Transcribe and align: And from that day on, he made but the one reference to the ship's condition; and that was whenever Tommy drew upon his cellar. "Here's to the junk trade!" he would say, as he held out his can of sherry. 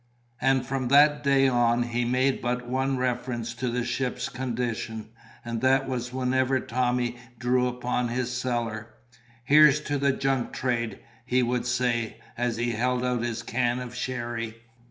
And 0.41 0.65
from 0.65 0.87
that 0.87 1.23
day 1.23 1.47
on, 1.47 1.83
he 1.83 2.05
made 2.05 2.41
but 2.41 2.61
the 2.61 2.65
one 2.65 2.97
reference 2.97 3.53
to 3.53 3.69
the 3.69 3.85
ship's 3.85 4.29
condition; 4.29 5.09
and 5.45 5.61
that 5.61 5.87
was 5.87 6.11
whenever 6.11 6.59
Tommy 6.59 7.17
drew 7.37 7.67
upon 7.67 8.07
his 8.07 8.31
cellar. 8.35 8.95
"Here's 9.43 9.79
to 9.81 9.99
the 9.99 10.11
junk 10.11 10.53
trade!" 10.53 11.01
he 11.23 11.43
would 11.43 11.67
say, 11.67 12.17
as 12.35 12.57
he 12.57 12.71
held 12.71 13.05
out 13.05 13.21
his 13.21 13.43
can 13.43 13.77
of 13.77 13.93
sherry. 13.93 14.55